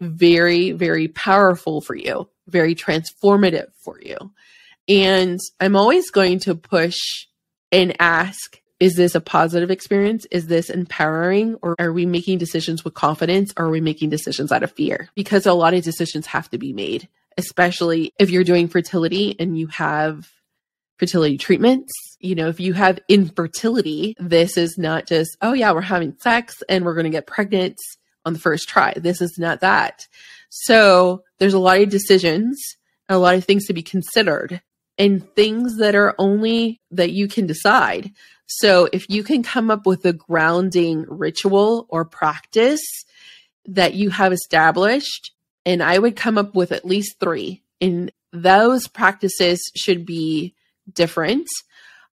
very, 0.00 0.72
very 0.72 1.08
powerful 1.08 1.80
for 1.80 1.94
you, 1.94 2.28
very 2.48 2.74
transformative 2.74 3.68
for 3.82 4.00
you. 4.00 4.16
And 4.88 5.40
I'm 5.60 5.76
always 5.76 6.10
going 6.10 6.38
to 6.40 6.54
push 6.54 6.96
and 7.72 7.96
ask, 8.00 8.60
is 8.78 8.94
this 8.94 9.14
a 9.14 9.20
positive 9.20 9.70
experience? 9.70 10.26
Is 10.30 10.46
this 10.46 10.70
empowering? 10.70 11.56
Or 11.62 11.74
are 11.78 11.92
we 11.92 12.06
making 12.06 12.38
decisions 12.38 12.84
with 12.84 12.94
confidence? 12.94 13.52
Or 13.56 13.66
are 13.66 13.70
we 13.70 13.80
making 13.80 14.10
decisions 14.10 14.52
out 14.52 14.62
of 14.62 14.72
fear? 14.72 15.08
Because 15.14 15.46
a 15.46 15.54
lot 15.54 15.74
of 15.74 15.82
decisions 15.82 16.26
have 16.26 16.50
to 16.50 16.58
be 16.58 16.72
made, 16.72 17.08
especially 17.38 18.12
if 18.18 18.30
you're 18.30 18.44
doing 18.44 18.68
fertility 18.68 19.34
and 19.38 19.58
you 19.58 19.66
have 19.68 20.28
fertility 20.98 21.38
treatments. 21.38 21.92
You 22.20 22.34
know, 22.34 22.48
if 22.48 22.60
you 22.60 22.74
have 22.74 23.00
infertility, 23.08 24.14
this 24.18 24.56
is 24.56 24.76
not 24.78 25.06
just, 25.06 25.36
oh, 25.42 25.52
yeah, 25.52 25.72
we're 25.72 25.80
having 25.80 26.16
sex 26.18 26.62
and 26.68 26.84
we're 26.84 26.94
going 26.94 27.04
to 27.04 27.10
get 27.10 27.26
pregnant 27.26 27.78
on 28.26 28.34
the 28.34 28.38
first 28.38 28.68
try. 28.68 28.92
This 28.96 29.22
is 29.22 29.38
not 29.38 29.60
that. 29.60 30.06
So 30.50 31.22
there's 31.38 31.54
a 31.54 31.58
lot 31.58 31.80
of 31.80 31.88
decisions, 31.88 32.60
a 33.08 33.16
lot 33.16 33.36
of 33.36 33.44
things 33.44 33.66
to 33.66 33.72
be 33.72 33.82
considered, 33.82 34.60
and 34.98 35.26
things 35.34 35.78
that 35.78 35.94
are 35.94 36.14
only 36.18 36.80
that 36.90 37.12
you 37.12 37.28
can 37.28 37.46
decide. 37.46 38.10
So 38.46 38.88
if 38.92 39.08
you 39.08 39.22
can 39.22 39.42
come 39.42 39.70
up 39.70 39.86
with 39.86 40.04
a 40.04 40.12
grounding 40.12 41.04
ritual 41.08 41.86
or 41.88 42.04
practice 42.04 42.84
that 43.66 43.94
you 43.94 44.10
have 44.10 44.32
established, 44.32 45.32
and 45.64 45.82
I 45.82 45.98
would 45.98 46.16
come 46.16 46.38
up 46.38 46.54
with 46.54 46.72
at 46.72 46.84
least 46.84 47.18
three, 47.18 47.62
and 47.80 48.12
those 48.32 48.88
practices 48.88 49.60
should 49.74 50.06
be 50.06 50.54
different. 50.92 51.46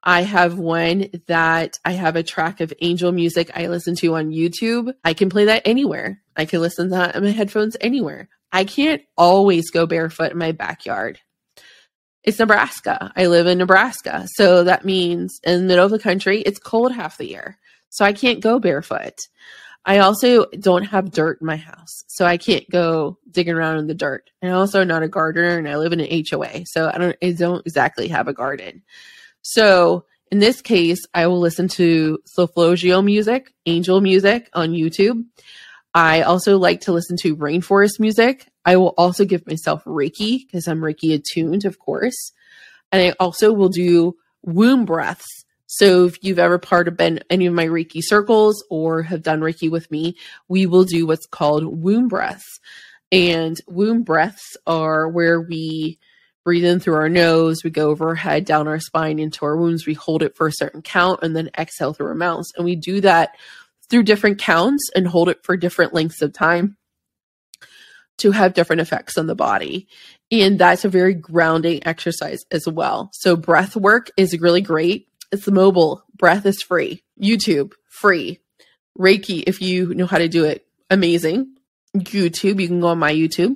I 0.03 0.24
have 0.24 0.60
one 0.60 1.07
that 1.27 1.79
I 1.86 1.93
have 1.93 2.17
a 2.17 2.24
track 2.24 2.60
of 2.60 2.74
angel 2.81 3.12
music 3.13 3.51
I 3.55 3.67
listen 3.67 3.95
to 3.98 4.15
on 4.15 4.31
YouTube. 4.31 4.93
I 5.03 5.13
can 5.13 5.29
play 5.29 5.45
that 5.45 5.62
anywhere. 5.65 6.22
I 6.36 6.45
can 6.45 6.60
listen 6.60 6.89
to 6.89 6.95
that 6.95 7.15
in 7.15 7.24
my 7.24 7.31
headphones 7.31 7.77
anywhere. 7.79 8.27
I 8.51 8.65
can't 8.65 9.01
always 9.17 9.72
go 9.72 9.86
barefoot 9.86 10.31
in 10.31 10.38
my 10.38 10.51
backyard. 10.51 11.19
It's 12.24 12.39
Nebraska. 12.39 13.12
I 13.15 13.27
live 13.27 13.48
in 13.48 13.57
Nebraska. 13.57 14.27
So 14.36 14.65
that 14.65 14.86
means 14.86 15.39
in 15.43 15.62
the 15.62 15.67
middle 15.67 15.86
of 15.86 15.91
the 15.91 16.00
country, 16.00 16.41
it's 16.41 16.60
cold 16.60 16.93
half 16.93 17.17
the 17.17 17.27
year. 17.27 17.57
So 17.89 18.03
I 18.03 18.13
can't 18.13 18.41
go 18.41 18.60
barefoot. 18.60 19.15
I 19.86 20.00
also 20.00 20.45
don't 20.45 20.83
have 20.83 21.12
dirt 21.12 21.39
in 21.41 21.48
my 21.48 21.57
house, 21.57 22.05
so 22.07 22.25
I 22.25 22.38
can't 22.38 22.69
go 22.69 23.17
digging 23.29 23.53
around 23.53 23.79
in 23.79 23.88
the 23.88 23.93
dirt. 23.93 24.29
And 24.41 24.53
also 24.53 24.83
not 24.86 25.03
a 25.03 25.10
gardener, 25.10 25.57
and 25.57 25.67
I 25.67 25.75
live 25.75 25.91
in 25.91 26.00
an 26.00 26.24
HOA, 26.29 26.65
so 26.65 26.89
I 26.93 26.98
don't 26.98 27.17
I 27.22 27.31
don't 27.31 27.65
exactly 27.65 28.07
have 28.07 28.29
a 28.29 28.33
garden. 28.33 28.83
So 29.43 30.05
in 30.31 30.39
this 30.39 30.62
case, 30.62 31.00
I 31.13 31.27
will 31.27 31.39
listen 31.39 31.67
to 31.69 32.17
Solfeggio 32.25 33.03
music, 33.03 33.53
angel 33.67 34.01
music 34.01 34.50
on 34.53 34.71
YouTube. 34.71 35.23
I 35.93 36.23
also 36.23 36.57
like 36.57 36.81
to 36.81 36.91
listen 36.91 37.17
to 37.17 37.38
rainforest 37.38 38.00
music. 38.00 38.50
I 38.65 38.77
will 38.77 38.95
also 38.97 39.25
give 39.25 39.45
myself 39.45 39.83
Reiki 39.83 40.39
because 40.39 40.67
I'm 40.67 40.79
Reiki 40.81 41.13
attuned, 41.13 41.65
of 41.65 41.77
course. 41.77 42.31
And 42.91 43.00
I 43.00 43.13
also 43.19 43.53
will 43.53 43.69
do 43.69 44.15
womb 44.41 44.85
breaths 44.85 45.43
so 45.73 46.05
if 46.05 46.23
you've 46.23 46.38
ever 46.38 46.59
part 46.59 46.88
of 46.88 46.97
been 46.97 47.21
any 47.31 47.47
of 47.47 47.53
my 47.55 47.65
Reiki 47.65 48.03
circles 48.03 48.63
or 48.69 49.01
have 49.01 49.23
done 49.23 49.39
Reiki 49.39 49.71
with 49.71 49.89
me, 49.89 50.15
we 50.47 50.67
will 50.67 50.83
do 50.83 51.07
what's 51.07 51.25
called 51.25 51.65
womb 51.65 52.07
breaths. 52.07 52.59
And 53.12 53.59
womb 53.65 54.03
breaths 54.03 54.55
are 54.67 55.09
where 55.09 55.41
we 55.41 55.97
breathe 56.43 56.65
in 56.65 56.79
through 56.79 56.95
our 56.95 57.09
nose, 57.09 57.63
we 57.63 57.69
go 57.69 57.89
over 57.89 58.09
our 58.09 58.15
head, 58.15 58.45
down 58.45 58.67
our 58.67 58.79
spine 58.79 59.19
into 59.19 59.45
our 59.45 59.55
wombs, 59.55 59.85
we 59.85 59.93
hold 59.93 60.23
it 60.23 60.35
for 60.35 60.47
a 60.47 60.53
certain 60.53 60.81
count, 60.81 61.21
and 61.23 61.35
then 61.35 61.50
exhale 61.57 61.93
through 61.93 62.07
our 62.07 62.15
mouths. 62.15 62.51
And 62.55 62.65
we 62.65 62.75
do 62.75 63.01
that 63.01 63.35
through 63.89 64.03
different 64.03 64.39
counts 64.39 64.89
and 64.95 65.07
hold 65.07 65.29
it 65.29 65.43
for 65.43 65.55
different 65.55 65.93
lengths 65.93 66.21
of 66.21 66.33
time 66.33 66.77
to 68.17 68.31
have 68.31 68.53
different 68.53 68.81
effects 68.81 69.17
on 69.17 69.27
the 69.27 69.35
body. 69.35 69.88
And 70.31 70.59
that's 70.59 70.85
a 70.85 70.89
very 70.89 71.13
grounding 71.13 71.85
exercise 71.85 72.43
as 72.51 72.67
well. 72.67 73.09
So 73.13 73.35
breath 73.35 73.75
work 73.75 74.12
is 74.17 74.39
really 74.39 74.62
great 74.62 75.07
it's 75.33 75.47
mobile. 75.47 76.03
Breath 76.15 76.45
is 76.45 76.62
free. 76.62 77.03
YouTube, 77.19 77.73
free. 77.89 78.39
Reiki, 78.97 79.43
if 79.47 79.63
you 79.63 79.95
know 79.95 80.05
how 80.05 80.19
to 80.19 80.29
do 80.29 80.45
it, 80.45 80.63
amazing. 80.91 81.55
YouTube, 81.97 82.62
you 82.62 82.67
can 82.67 82.81
go 82.81 82.88
on 82.89 83.00
my 83.00 83.12
YouTube 83.12 83.55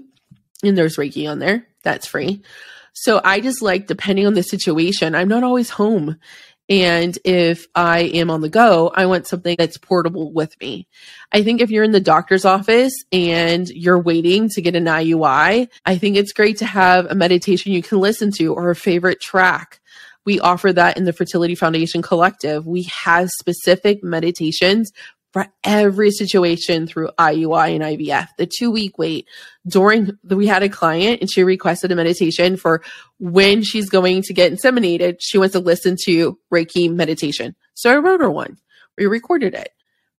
and 0.64 0.76
there's 0.76 0.98
Reiki 0.98 1.30
on 1.30 1.38
there. 1.38 1.68
That's 1.84 2.08
free. 2.08 2.42
So 3.00 3.22
I 3.24 3.42
just 3.42 3.62
like, 3.62 3.86
depending 3.86 4.26
on 4.26 4.34
the 4.34 4.42
situation, 4.42 5.14
I'm 5.14 5.28
not 5.28 5.44
always 5.44 5.70
home. 5.70 6.18
And 6.68 7.18
if 7.24 7.68
I 7.76 8.00
am 8.00 8.30
on 8.32 8.42
the 8.42 8.50
go, 8.50 8.92
I 8.94 9.06
want 9.06 9.28
something 9.28 9.56
that's 9.58 9.78
portable 9.78 10.34
with 10.34 10.60
me. 10.60 10.88
I 11.32 11.44
think 11.44 11.62
if 11.62 11.70
you're 11.70 11.84
in 11.84 11.92
the 11.92 12.00
doctor's 12.00 12.44
office 12.44 12.92
and 13.12 13.70
you're 13.70 14.02
waiting 14.02 14.50
to 14.50 14.62
get 14.62 14.76
an 14.76 14.86
IUI, 14.86 15.70
I 15.86 15.98
think 15.98 16.18
it's 16.18 16.34
great 16.34 16.58
to 16.58 16.66
have 16.66 17.06
a 17.06 17.16
meditation 17.16 17.72
you 17.72 17.84
can 17.84 18.00
listen 18.00 18.32
to 18.40 18.54
or 18.54 18.72
a 18.72 18.76
favorite 18.76 19.22
track 19.22 19.80
We 20.28 20.42
offer 20.42 20.74
that 20.74 20.98
in 20.98 21.06
the 21.06 21.14
Fertility 21.14 21.56
Foundation 21.56 22.02
Collective. 22.02 22.68
We 22.68 22.84
have 22.84 23.30
specific 23.30 24.04
meditations 24.04 24.92
for 25.38 25.48
every 25.64 26.10
situation 26.10 26.88
through 26.88 27.12
IUI 27.20 27.76
and 27.76 27.84
IVF. 27.84 28.28
The 28.40 28.48
two 28.48 28.72
week 28.72 28.98
wait 28.98 29.28
during 29.68 30.18
the, 30.24 30.36
we 30.36 30.48
had 30.48 30.64
a 30.64 30.70
client 30.70 31.22
and 31.22 31.32
she 31.32 31.44
requested 31.44 31.92
a 31.92 31.96
meditation 31.96 32.58
for 32.58 32.82
when 33.20 33.62
she's 33.62 33.88
going 33.88 34.24
to 34.24 34.34
get 34.34 34.52
inseminated. 34.52 35.18
She 35.20 35.38
wants 35.38 35.54
to 35.54 35.60
listen 35.60 35.96
to 36.06 36.40
Reiki 36.52 36.92
meditation. 36.92 37.56
So 37.76 37.94
I 37.94 37.98
wrote 37.98 38.22
her 38.22 38.32
one. 38.32 38.58
We 38.98 39.06
recorded 39.06 39.54
it. 39.54 39.74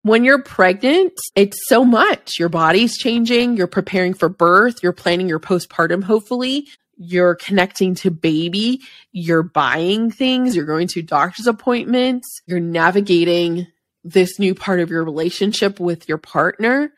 When 0.04 0.24
you're 0.24 0.44
pregnant, 0.44 1.14
it's 1.36 1.58
so 1.68 1.84
much. 1.84 2.34
Your 2.38 2.50
body's 2.50 2.96
changing. 2.96 3.58
You're 3.58 3.66
preparing 3.66 4.14
for 4.14 4.30
birth. 4.30 4.84
You're 4.84 4.94
planning 4.94 5.28
your 5.28 5.40
postpartum, 5.40 6.04
hopefully. 6.04 6.68
You're 6.96 7.34
connecting 7.34 7.96
to 7.96 8.12
baby. 8.12 8.82
You're 9.14 9.42
buying 9.42 10.12
things. 10.12 10.56
You're 10.56 10.66
going 10.66 10.90
to 10.90 11.02
doctor's 11.02 11.48
appointments. 11.48 12.28
You're 12.46 12.60
navigating 12.60 13.66
this 14.08 14.40
new 14.40 14.56
part 14.56 14.80
of 14.80 14.90
your 14.90 15.04
relationship 15.04 15.80
with 15.80 16.08
your 16.08 16.18
partner, 16.18 16.94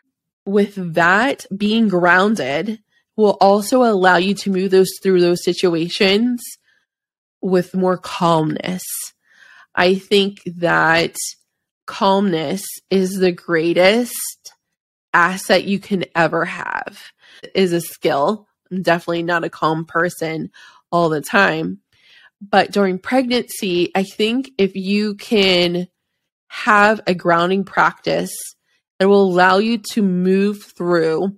with 0.46 0.76
that 0.94 1.46
being 1.56 1.88
grounded 1.88 2.80
will 3.16 3.38
also 3.42 3.84
allow 3.84 4.18
you 4.18 4.34
to 4.34 4.52
move 4.52 4.72
those 4.72 4.92
through 5.02 5.20
those 5.20 5.44
situations 5.44 6.42
with 7.42 7.76
more 7.76 7.98
calmness. 7.98 8.84
I 9.76 9.96
think 9.96 10.42
that 10.46 11.16
calmness 11.88 12.64
is 12.90 13.18
the 13.18 13.32
greatest 13.32 14.54
asset 15.14 15.64
you 15.64 15.80
can 15.80 16.06
ever 16.16 16.46
have. 16.46 17.02
Is 17.56 17.74
a 17.74 17.82
skill. 17.82 18.48
I'm 18.72 18.84
definitely 18.84 19.24
not 19.24 19.44
a 19.44 19.50
calm 19.50 19.86
person 19.86 20.52
all 20.92 21.10
the 21.10 21.22
time. 21.22 21.80
But 22.42 22.72
during 22.72 23.00
pregnancy, 23.00 23.92
I 23.96 24.04
think 24.04 24.52
if 24.58 24.76
you 24.76 25.16
can 25.16 25.88
have 26.50 27.00
a 27.08 27.14
grounding 27.14 27.64
practice 27.64 28.34
that 29.00 29.08
will 29.08 29.24
allow 29.24 29.58
you 29.58 29.78
to 29.94 30.02
move 30.02 30.64
through 30.64 31.38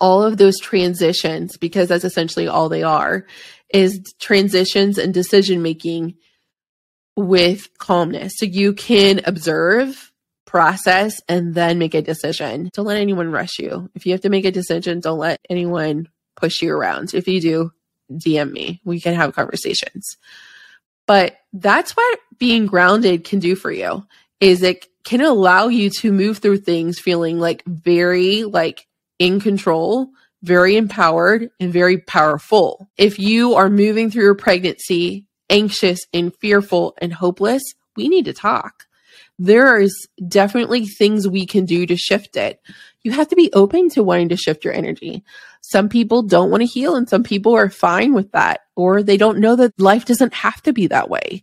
all 0.00 0.22
of 0.22 0.36
those 0.36 0.58
transitions 0.58 1.56
because 1.56 1.88
that's 1.88 2.04
essentially 2.04 2.48
all 2.48 2.68
they 2.68 2.82
are 2.82 3.24
is 3.72 4.00
transitions 4.20 4.98
and 4.98 5.14
decision 5.14 5.62
making 5.62 6.16
with 7.16 7.68
calmness. 7.78 8.32
So 8.36 8.46
you 8.46 8.72
can 8.72 9.20
observe 9.24 10.10
process 10.46 11.20
and 11.28 11.54
then 11.54 11.78
make 11.78 11.94
a 11.94 12.02
decision. 12.02 12.70
Don't 12.72 12.86
let 12.86 13.00
anyone 13.00 13.30
rush 13.30 13.58
you. 13.58 13.90
If 13.94 14.06
you 14.06 14.12
have 14.12 14.22
to 14.22 14.30
make 14.30 14.44
a 14.44 14.50
decision 14.50 15.00
don't 15.00 15.18
let 15.18 15.38
anyone 15.48 16.08
push 16.34 16.62
you 16.62 16.74
around. 16.74 17.14
If 17.14 17.28
you 17.28 17.40
do 17.40 17.70
dm 18.10 18.50
me. 18.50 18.80
We 18.84 19.00
can 19.00 19.14
have 19.14 19.34
conversations 19.34 20.16
but 21.12 21.36
that's 21.52 21.92
what 21.92 22.20
being 22.38 22.64
grounded 22.64 23.22
can 23.24 23.38
do 23.38 23.54
for 23.54 23.70
you 23.70 24.02
is 24.40 24.62
it 24.62 24.86
can 25.04 25.20
allow 25.20 25.68
you 25.68 25.90
to 25.90 26.10
move 26.10 26.38
through 26.38 26.56
things 26.56 26.98
feeling 26.98 27.38
like 27.38 27.62
very 27.66 28.44
like 28.44 28.86
in 29.18 29.38
control, 29.38 30.08
very 30.42 30.74
empowered 30.74 31.50
and 31.60 31.70
very 31.70 31.98
powerful. 31.98 32.88
If 32.96 33.18
you 33.18 33.56
are 33.56 33.68
moving 33.68 34.10
through 34.10 34.22
your 34.22 34.34
pregnancy 34.34 35.26
anxious 35.50 36.00
and 36.14 36.34
fearful 36.36 36.94
and 36.96 37.12
hopeless, 37.12 37.62
we 37.94 38.08
need 38.08 38.24
to 38.24 38.32
talk. 38.32 38.86
There 39.44 39.80
is 39.80 40.06
definitely 40.28 40.86
things 40.86 41.26
we 41.26 41.46
can 41.46 41.64
do 41.64 41.84
to 41.86 41.96
shift 41.96 42.36
it. 42.36 42.60
You 43.02 43.10
have 43.10 43.26
to 43.26 43.34
be 43.34 43.52
open 43.52 43.88
to 43.90 44.04
wanting 44.04 44.28
to 44.28 44.36
shift 44.36 44.64
your 44.64 44.72
energy. 44.72 45.24
Some 45.62 45.88
people 45.88 46.22
don't 46.22 46.48
want 46.48 46.60
to 46.60 46.66
heal 46.68 46.94
and 46.94 47.08
some 47.08 47.24
people 47.24 47.52
are 47.56 47.68
fine 47.68 48.14
with 48.14 48.30
that 48.30 48.60
or 48.76 49.02
they 49.02 49.16
don't 49.16 49.40
know 49.40 49.56
that 49.56 49.80
life 49.80 50.04
doesn't 50.04 50.32
have 50.32 50.62
to 50.62 50.72
be 50.72 50.86
that 50.86 51.10
way. 51.10 51.42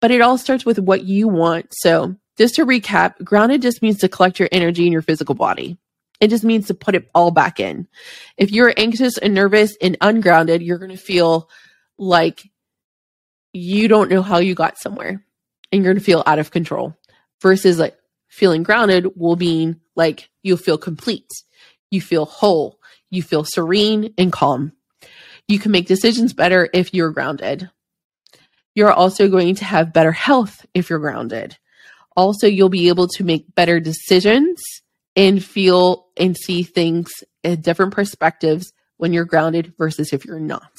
But 0.00 0.12
it 0.12 0.20
all 0.20 0.38
starts 0.38 0.64
with 0.64 0.78
what 0.78 1.02
you 1.02 1.26
want. 1.26 1.66
So 1.72 2.14
just 2.38 2.54
to 2.56 2.64
recap, 2.64 3.18
grounded 3.24 3.60
just 3.60 3.82
means 3.82 3.98
to 3.98 4.08
collect 4.08 4.38
your 4.38 4.48
energy 4.52 4.86
in 4.86 4.92
your 4.92 5.02
physical 5.02 5.34
body. 5.34 5.78
It 6.20 6.28
just 6.28 6.44
means 6.44 6.68
to 6.68 6.74
put 6.74 6.94
it 6.94 7.10
all 7.12 7.32
back 7.32 7.58
in. 7.58 7.88
If 8.36 8.52
you're 8.52 8.72
anxious 8.76 9.18
and 9.18 9.34
nervous 9.34 9.76
and 9.82 9.96
ungrounded, 10.00 10.62
you're 10.62 10.78
going 10.78 10.92
to 10.92 10.96
feel 10.96 11.50
like 11.98 12.48
you 13.52 13.88
don't 13.88 14.10
know 14.10 14.22
how 14.22 14.38
you 14.38 14.54
got 14.54 14.78
somewhere 14.78 15.24
and 15.72 15.82
you're 15.82 15.92
going 15.92 15.98
to 15.98 16.04
feel 16.04 16.22
out 16.24 16.38
of 16.38 16.52
control 16.52 16.96
versus 17.40 17.78
like 17.78 17.96
feeling 18.28 18.62
grounded 18.62 19.08
will 19.16 19.36
mean 19.36 19.80
like 19.94 20.28
you'll 20.42 20.56
feel 20.56 20.78
complete. 20.78 21.30
You 21.90 22.00
feel 22.00 22.24
whole. 22.24 22.78
You 23.10 23.22
feel 23.22 23.44
serene 23.44 24.12
and 24.18 24.32
calm. 24.32 24.72
You 25.48 25.58
can 25.58 25.70
make 25.72 25.86
decisions 25.86 26.32
better 26.32 26.68
if 26.72 26.92
you're 26.92 27.12
grounded. 27.12 27.70
You're 28.74 28.92
also 28.92 29.28
going 29.28 29.54
to 29.56 29.64
have 29.64 29.92
better 29.92 30.12
health 30.12 30.66
if 30.74 30.90
you're 30.90 30.98
grounded. 30.98 31.56
Also, 32.16 32.46
you'll 32.46 32.68
be 32.68 32.88
able 32.88 33.08
to 33.08 33.24
make 33.24 33.54
better 33.54 33.78
decisions 33.78 34.62
and 35.14 35.42
feel 35.42 36.06
and 36.16 36.36
see 36.36 36.62
things 36.62 37.10
in 37.42 37.60
different 37.60 37.94
perspectives 37.94 38.72
when 38.96 39.12
you're 39.12 39.24
grounded 39.24 39.74
versus 39.78 40.12
if 40.12 40.24
you're 40.24 40.40
not. 40.40 40.72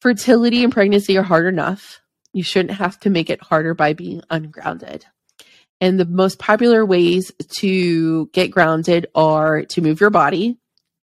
Fertility 0.00 0.64
and 0.64 0.72
pregnancy 0.72 1.16
are 1.16 1.22
hard 1.22 1.46
enough. 1.46 2.00
You 2.32 2.42
shouldn't 2.42 2.78
have 2.78 2.98
to 3.00 3.10
make 3.10 3.30
it 3.30 3.42
harder 3.42 3.74
by 3.74 3.94
being 3.94 4.22
ungrounded. 4.28 5.06
And 5.80 6.00
the 6.00 6.06
most 6.06 6.38
popular 6.38 6.84
ways 6.84 7.32
to 7.58 8.26
get 8.32 8.50
grounded 8.50 9.06
are 9.14 9.64
to 9.66 9.82
move 9.82 10.00
your 10.00 10.10
body, 10.10 10.58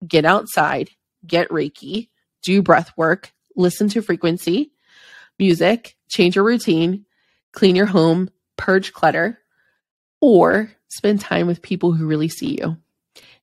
get 0.07 0.25
outside, 0.25 0.89
get 1.25 1.49
Reiki, 1.49 2.09
do 2.41 2.61
breath 2.61 2.91
work, 2.97 3.31
listen 3.55 3.87
to 3.89 4.01
frequency, 4.01 4.71
music, 5.37 5.95
change 6.09 6.35
your 6.35 6.45
routine, 6.45 7.05
clean 7.51 7.75
your 7.75 7.85
home, 7.85 8.29
purge 8.57 8.93
clutter, 8.93 9.39
or 10.21 10.71
spend 10.87 11.19
time 11.19 11.47
with 11.47 11.61
people 11.61 11.91
who 11.91 12.07
really 12.07 12.29
see 12.29 12.57
you. 12.59 12.77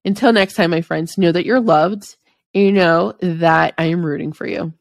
Until 0.04 0.32
next 0.32 0.54
time, 0.54 0.70
my 0.70 0.80
friends, 0.80 1.18
know 1.18 1.30
that 1.30 1.44
you're 1.44 1.60
loved. 1.60 2.16
And 2.54 2.64
you 2.64 2.72
know 2.72 3.14
that 3.20 3.74
I 3.78 3.84
am 3.86 4.04
rooting 4.04 4.32
for 4.32 4.46
you. 4.46 4.72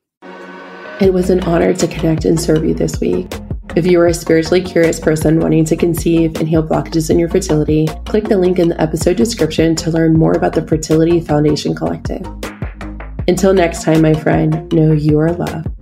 It 0.99 1.13
was 1.13 1.29
an 1.29 1.41
honor 1.41 1.73
to 1.73 1.87
connect 1.87 2.25
and 2.25 2.39
serve 2.39 2.65
you 2.65 2.73
this 2.73 2.99
week. 2.99 3.31
If 3.75 3.85
you 3.85 4.01
are 4.01 4.07
a 4.07 4.13
spiritually 4.13 4.61
curious 4.61 4.99
person 4.99 5.39
wanting 5.39 5.63
to 5.65 5.75
conceive 5.75 6.35
and 6.37 6.49
heal 6.49 6.63
blockages 6.63 7.11
in 7.11 7.19
your 7.19 7.29
fertility, 7.29 7.87
click 8.05 8.23
the 8.23 8.37
link 8.37 8.57
in 8.57 8.69
the 8.69 8.81
episode 8.81 9.15
description 9.15 9.75
to 9.75 9.91
learn 9.91 10.17
more 10.17 10.33
about 10.33 10.53
the 10.53 10.65
Fertility 10.65 11.21
Foundation 11.21 11.75
Collective. 11.75 12.25
Until 13.27 13.53
next 13.53 13.83
time, 13.83 14.01
my 14.01 14.15
friend, 14.15 14.73
know 14.73 14.91
you 14.91 15.19
are 15.19 15.31
loved. 15.31 15.78